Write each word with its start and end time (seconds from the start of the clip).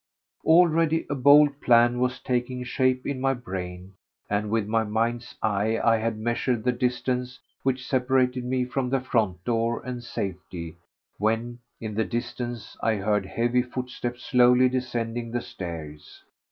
Already 0.45 1.05
a 1.11 1.13
bold 1.13 1.61
plan 1.61 1.99
was 1.99 2.19
taking 2.19 2.63
shape 2.63 3.05
in 3.05 3.21
my 3.21 3.35
brain, 3.35 3.93
and 4.31 4.49
with 4.49 4.65
my 4.67 4.83
mind's 4.83 5.35
eye 5.43 5.79
I 5.79 5.97
had 5.97 6.17
measured 6.17 6.63
the 6.63 6.71
distance 6.71 7.37
which 7.61 7.85
separated 7.85 8.43
me 8.43 8.65
from 8.65 8.89
the 8.89 8.99
front 8.99 9.43
door 9.43 9.79
and 9.85 10.03
safety 10.03 10.75
when, 11.19 11.59
in 11.79 11.93
the 11.93 12.03
distance, 12.03 12.75
I 12.81 12.95
heard 12.95 13.27
heavy 13.27 13.61
footsteps 13.61 14.23
slowly 14.25 14.69
descending 14.69 15.29
the 15.29 15.41
stairs. 15.41 16.23